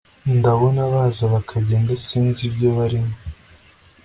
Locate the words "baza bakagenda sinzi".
0.93-2.41